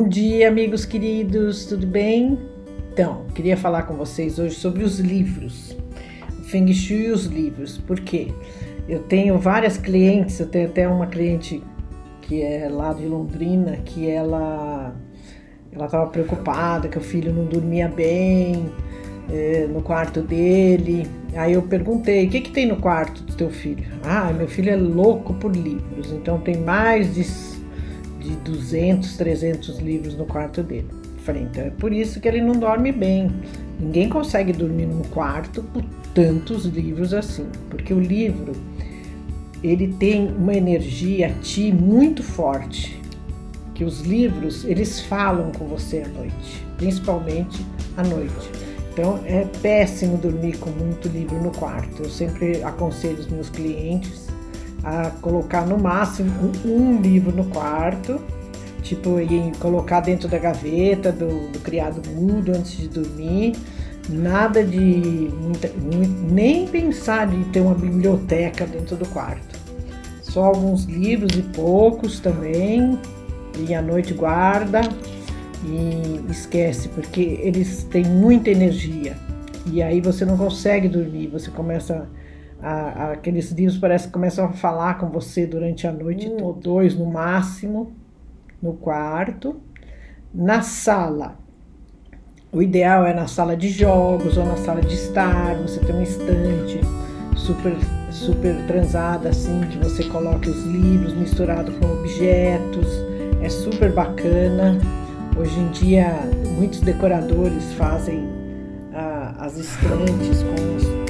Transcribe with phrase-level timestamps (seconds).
[0.00, 2.38] Bom dia, amigos queridos, tudo bem?
[2.90, 5.76] Então, queria falar com vocês hoje sobre os livros,
[6.38, 7.76] o Feng Shui e os livros.
[7.76, 8.28] Por quê?
[8.88, 11.62] Eu tenho várias clientes, eu tenho até uma cliente
[12.22, 14.96] que é lá de Londrina, que ela
[15.70, 18.72] ela estava preocupada que o filho não dormia bem
[19.30, 21.06] é, no quarto dele.
[21.34, 23.84] Aí eu perguntei: o que, que tem no quarto do teu filho?
[24.02, 27.22] Ah, meu filho é louco por livros, então tem mais de
[28.20, 30.88] de 200, 300 livros no quarto dele.
[31.24, 33.30] Falei, então é por isso que ele não dorme bem.
[33.78, 35.80] Ninguém consegue dormir num quarto com
[36.14, 38.52] tantos livros assim, porque o livro
[39.62, 43.00] ele tem uma energia ti muito forte,
[43.74, 47.64] que os livros eles falam com você à noite, principalmente
[47.96, 48.50] à noite.
[48.92, 52.02] Então é péssimo dormir com muito livro no quarto.
[52.02, 54.28] Eu sempre aconselho os meus clientes
[54.82, 58.20] a colocar no máximo um livro no quarto,
[58.82, 63.56] tipo e colocar dentro da gaveta do, do criado mudo antes de dormir.
[64.08, 65.30] Nada de
[66.30, 69.58] nem pensar de ter uma biblioteca dentro do quarto.
[70.22, 72.98] Só alguns livros e poucos também.
[73.68, 74.80] E à noite guarda
[75.64, 79.16] e esquece, porque eles têm muita energia.
[79.66, 82.06] E aí você não consegue dormir, você começa a,
[82.62, 86.52] aqueles livros parece que começam a falar com você durante a noite, hum.
[86.60, 87.92] dois no máximo,
[88.62, 89.56] no quarto.
[90.32, 91.36] Na sala,
[92.52, 96.02] o ideal é na sala de jogos ou na sala de estar, você tem uma
[96.02, 96.80] estante
[97.36, 97.76] super,
[98.10, 102.86] super transada assim, que você coloca os livros misturado com objetos,
[103.42, 104.78] é super bacana.
[105.36, 106.14] Hoje em dia,
[106.56, 108.28] muitos decoradores fazem
[108.92, 111.09] ah, as estantes com os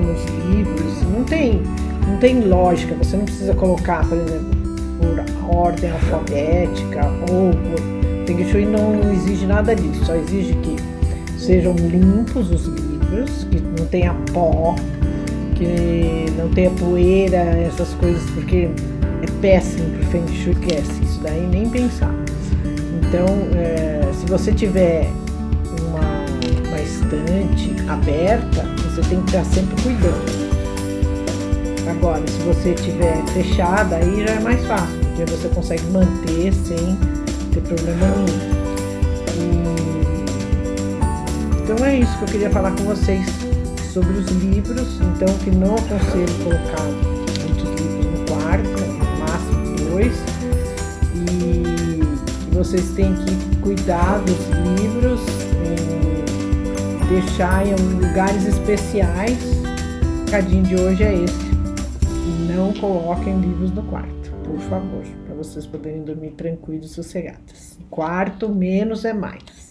[0.00, 1.60] com os livros, não tem,
[2.06, 2.94] não tem lógica.
[2.94, 4.60] Você não precisa colocar, por exemplo,
[4.98, 10.76] por ordem alfabética ou por Feng Shui não exige nada disso, só exige que
[11.36, 14.76] sejam limpos os livros, que não tenha pó,
[15.56, 18.68] que não tenha poeira, essas coisas, porque
[19.22, 22.14] é péssimo para o Feng Shui que é isso daí nem pensar.
[23.02, 25.10] Então, é, se você tiver
[26.80, 30.50] uma, estante aberta, você tem que estar sempre cuidando.
[31.90, 36.96] Agora, se você tiver fechada, aí já é mais fácil, porque você consegue manter sem
[37.52, 38.60] ter problema nenhum.
[41.62, 43.26] Então é isso que eu queria falar com vocês
[43.92, 45.00] sobre os livros.
[45.00, 46.84] Então, que não aconselho colocar
[47.42, 50.14] muitos livros no quarto, no máximo dois.
[51.14, 54.38] E vocês têm que cuidar dos
[54.78, 55.39] livros
[57.10, 59.36] deixar em lugares especiais.
[59.42, 61.50] O recadinho de hoje é esse.
[62.54, 67.76] Não coloquem livros no quarto, por favor, para vocês poderem dormir tranquilos e sossegados.
[67.90, 69.69] Quarto menos é mais.